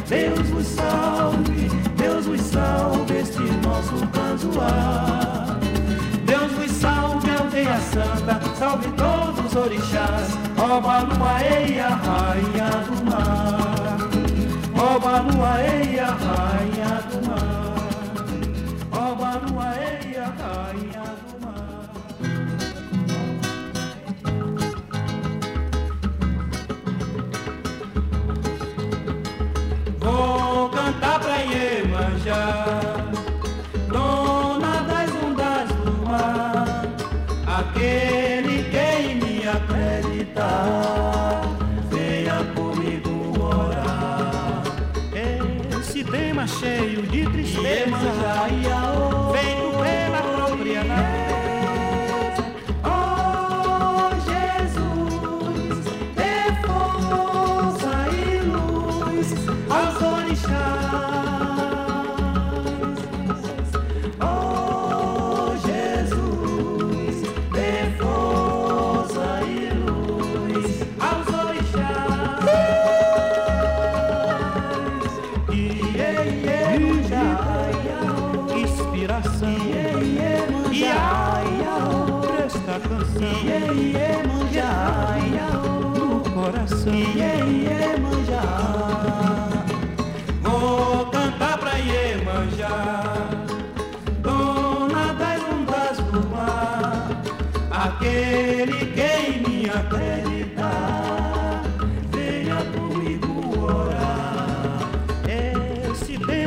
Deus 0.08 0.48
vos 0.50 0.68
salve, 0.68 1.70
Deus 1.98 2.28
vos 2.28 2.42
salve 2.42 3.20
este 3.22 3.42
nosso 3.66 4.08
canzoar. 4.10 5.58
Deus 6.26 6.52
vos 6.52 6.72
salve, 6.72 7.32
aldeia 7.32 7.80
santa, 7.80 8.40
salve 8.56 8.88
todos 8.90 9.46
os 9.46 9.56
orixás, 9.56 10.38
ó 10.60 10.80
Balua, 10.80 11.42
Eia, 11.42 11.90
rainha 11.90 12.70
do 12.86 13.10
mar. 13.10 13.98
Ó 14.78 15.00
Balua, 15.00 15.62
Eia, 15.64 16.06
rainha 16.06 17.02
do 17.10 17.15
mar. 17.15 17.15
Tristeza, 48.46 48.58
feito 48.60 48.75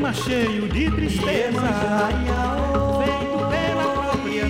Tema 0.08 0.14
cheio 0.24 0.66
de 0.70 0.90
tristeza, 0.90 1.60
feito 3.04 3.38
pela 3.50 3.84
própria. 3.92 4.46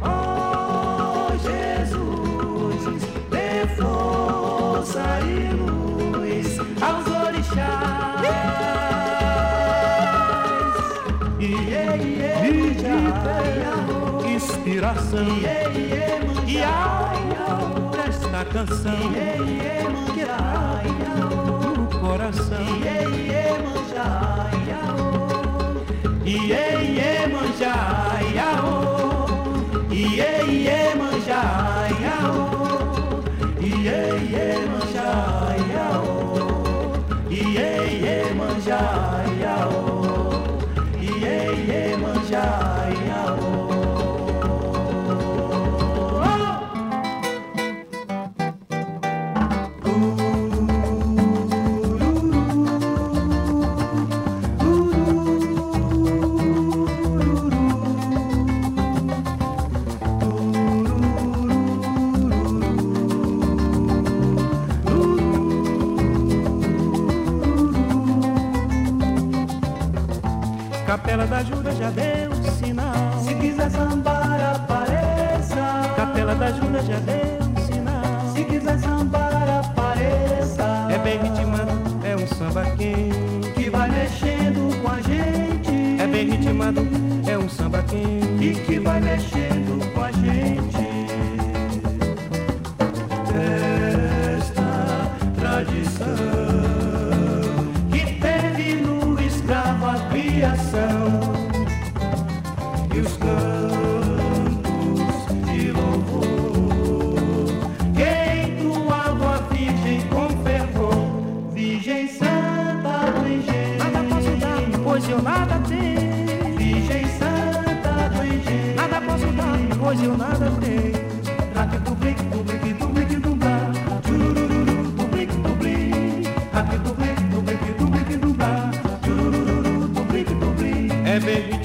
Oh 0.00 1.28
Jesus, 1.36 3.02
dê 3.28 3.66
força 3.76 5.04
e 5.20 5.52
luz 5.52 6.58
aos 6.80 7.06
orixás. 7.26 8.24
Iê, 11.38 11.84
inspiração. 14.34 15.28
E 16.46 16.62
alma 16.62 17.90
desta 17.90 18.40
canção. 18.46 19.12
Que 20.14 20.24
no 20.24 21.57
coração. 22.08 22.58
Iê, 22.62 23.04
iê, 23.28 23.58
manja, 23.62 24.06
iao. 24.66 25.28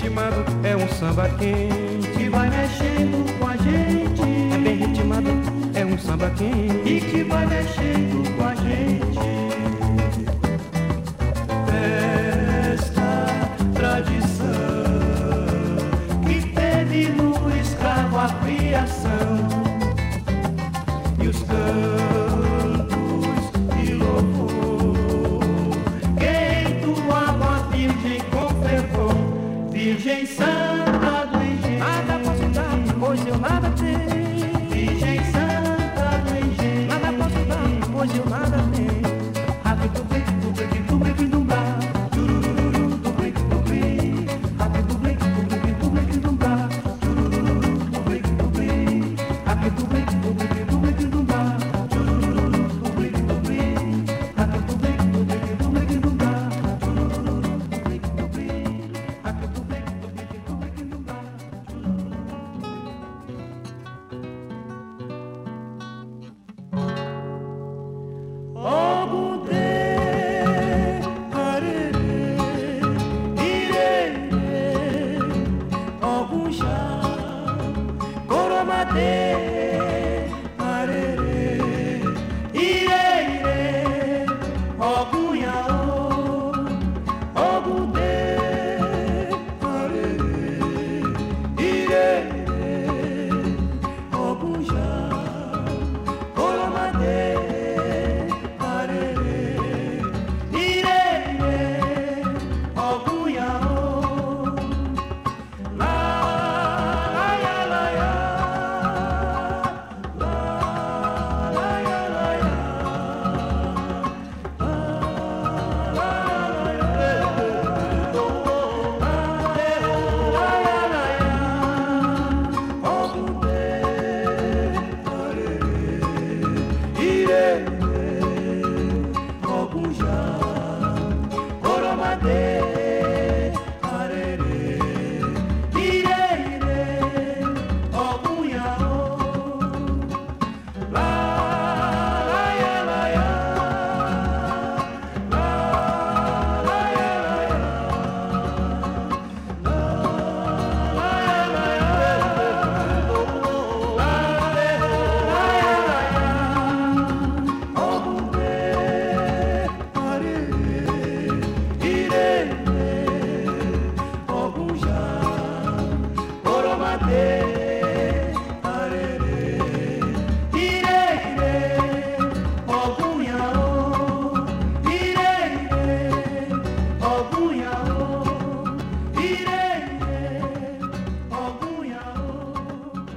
ritmado 0.04 0.44
é 0.64 0.76
um 0.76 0.88
samba 0.90 1.30
quente. 1.30 2.10
Que 2.10 2.30
vai 2.30 2.50
mexendo 2.50 3.40
com 3.40 3.48
a 3.48 3.56
gente. 3.56 4.22
É 4.54 4.58
bem 4.58 4.76
ritmado, 4.76 5.30
é 5.74 5.86
um 5.86 5.98
samba 5.98 6.30
quente. 6.32 6.90
E 6.90 7.00
que 7.00 7.24
vai 7.24 7.46
mexendo 7.46 8.36
com 8.36 8.44
a 8.44 8.48
gente. 8.50 8.53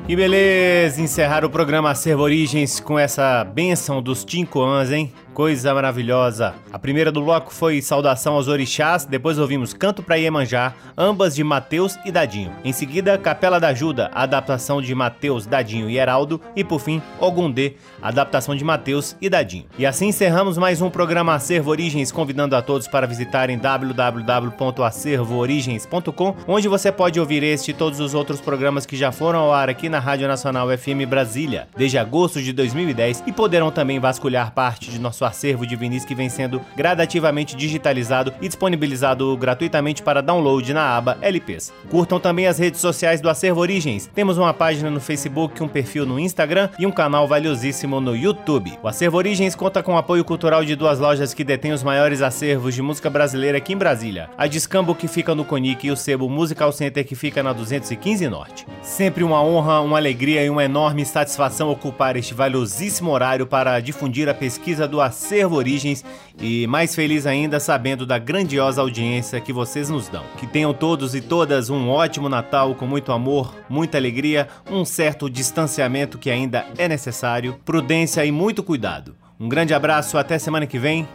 Que 0.07 0.15
beleza 0.15 1.03
encerrar 1.03 1.45
o 1.45 1.51
programa 1.51 1.93
Servo 1.93 2.23
Origens 2.23 2.79
com 2.79 2.97
essa 2.97 3.43
benção 3.43 4.01
dos 4.01 4.25
cinco 4.27 4.61
anos, 4.63 4.93
hein? 4.93 5.13
coisa 5.37 5.73
maravilhosa. 5.75 6.55
A 6.73 6.79
primeira 6.79 7.13
do 7.13 7.21
bloco 7.21 7.53
foi 7.53 7.83
Saudação 7.83 8.37
aos 8.37 8.49
Orixás, 8.49 9.05
depois 9.05 9.39
ouvimos 9.39 9.75
Canto 9.75 10.03
para 10.03 10.17
Iemanjá, 10.17 10.73
ambas 10.97 11.35
de 11.35 11.45
Mateus 11.45 11.99
e 12.07 12.11
Dadinho. 12.11 12.55
Em 12.65 12.73
seguida, 12.73 13.19
Capela 13.19 13.61
da 13.61 13.69
Ajuda, 13.69 14.11
adaptação 14.15 14.81
de 14.81 14.95
Mateus, 14.95 15.45
Dadinho 15.45 15.91
e 15.91 15.99
Heraldo, 15.99 16.41
e 16.57 16.65
por 16.65 16.81
fim, 16.81 17.03
Ogundê, 17.21 17.75
adaptação 18.01 18.57
de 18.57 18.65
Mateus 18.65 19.15
e 19.21 19.29
Dadinho. 19.29 19.67
E 19.79 19.85
assim 19.85 20.07
encerramos 20.07 20.57
mais 20.57 20.81
um 20.81 20.89
programa 20.89 21.35
Acervo 21.35 21.71
Origens, 21.71 22.11
convidando 22.11 22.57
a 22.57 22.63
todos 22.63 22.89
para 22.89 23.07
visitarem 23.07 23.59
www.acervoorigens.com, 23.59 26.35
onde 26.49 26.67
você 26.67 26.91
pode 26.91 27.21
ouvir 27.21 27.43
este 27.43 27.73
e 27.73 27.75
todos 27.75 28.01
os 28.01 28.15
outros 28.15 28.41
programas 28.41 28.87
que 28.87 28.97
já 28.97 29.13
foram 29.13 29.41
ao 29.41 29.53
ar 29.53 29.69
aqui 29.69 29.91
na 29.91 29.99
Rádio 29.99 30.27
Nacional 30.27 30.67
FM 30.71 31.05
Brasília, 31.07 31.69
desde 31.77 31.99
agosto 31.99 32.41
de 32.41 32.55
2010, 32.55 33.25
e 33.27 33.33
poderão 33.33 33.71
também 33.71 34.01
vasculhar 34.01 34.53
parte 34.53 34.91
de 34.91 34.99
nosso 34.99 35.26
acervo 35.27 35.67
de 35.67 35.77
vinis 35.77 36.05
que 36.05 36.15
vem 36.15 36.29
sendo 36.29 36.61
gradativamente 36.77 37.57
digitalizado 37.57 38.33
e 38.41 38.47
disponibilizado 38.47 39.37
gratuitamente 39.37 40.03
para 40.03 40.23
download 40.23 40.73
na 40.73 40.97
aba 40.97 41.19
LPs. 41.21 41.73
Curtam 41.91 42.19
também 42.19 42.47
as 42.47 42.59
redes 42.59 42.81
sociais 42.81 43.21
do 43.21 43.29
Acervo 43.29 43.61
Origens. 43.61 44.09
Temos 44.15 44.39
uma 44.39 44.55
página 44.55 44.91
no 44.91 45.01
Facebook, 45.01 45.63
um 45.63 45.69
perfil 45.69 46.07
no 46.07 46.19
Instagram 46.19 46.71
e 46.79 46.87
um 46.87 46.91
canal 46.91 47.27
valiosíssimo 47.27 48.01
no 48.01 48.17
YouTube. 48.17 48.79
O 48.83 48.89
Acervo 48.89 49.19
Origens 49.19 49.55
conta 49.55 49.83
com 49.83 49.95
o 49.95 49.99
apoio 49.99 50.25
cultural 50.25 50.65
de 50.65 50.77
duas 50.77 50.99
lojas 50.99 51.35
que 51.35 51.45
detêm 51.45 51.73
os 51.73 51.83
maiores 51.83 52.23
acervos 52.23 52.75
de 52.75 52.83
música 52.83 53.11
brasileira 53.11 53.59
aqui 53.59 53.73
em 53.73 53.77
Brasília. 53.77 54.31
A 54.39 54.47
Discambo 54.47 54.95
que 54.95 55.09
fica 55.09 55.35
no 55.35 55.45
Conic 55.45 55.87
e 55.87 55.91
o 55.91 55.97
Sebo 55.97 56.29
Musical 56.29 56.73
Center 56.73 57.05
que 57.05 57.15
fica 57.15 57.43
na 57.43 57.53
215 57.53 58.29
Norte. 58.29 58.67
Sempre 58.83 59.25
uma 59.25 59.43
honra, 59.43 59.81
uma 59.81 59.99
alegria 59.99 60.45
e 60.45 60.51
uma 60.51 60.65
enorme 60.65 61.05
satisfação 61.05 61.71
ocupar 61.71 62.17
este 62.17 62.35
valiosíssimo 62.35 63.11
horário 63.11 63.47
para 63.47 63.81
difundir 63.81 64.29
a 64.29 64.35
pesquisa 64.35 64.87
do 64.87 65.01
Acervo 65.01 65.16
Origens 65.53 66.05
e 66.41 66.67
mais 66.67 66.95
feliz 66.95 67.27
ainda 67.27 67.59
sabendo 67.59 68.07
da 68.07 68.19
grandiosa 68.19 68.81
audiência 68.81 69.41
que 69.41 69.53
vocês 69.53 69.89
nos 69.89 70.09
dão. 70.09 70.25
Que 70.37 70.47
tenham 70.47 70.73
todos 70.73 71.15
e 71.15 71.21
todas 71.21 71.71
um 71.71 71.89
ótimo 71.89 72.29
Natal 72.29 72.75
com 72.75 72.87
muito 72.87 73.13
amor, 73.13 73.55
muita 73.69 73.99
alegria, 73.99 74.49
um 74.71 74.85
certo 74.85 75.31
distanciamento 75.31 76.19
que 76.19 76.31
ainda 76.31 76.67
é 76.79 76.89
necessário, 76.89 77.59
prudência 77.65 78.25
e 78.25 78.33
muito 78.33 78.63
cuidado. 78.63 79.15
Um 79.39 79.49
grande 79.49 79.75
abraço, 79.75 80.17
até 80.19 80.39
semana 80.39 80.67
que 80.67 80.79
vem. 80.79 81.07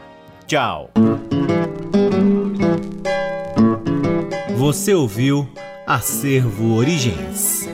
Tchau. 0.45 0.91
Você 4.57 4.93
ouviu 4.93 5.49
Acervo 5.87 6.75
Origens. 6.75 7.67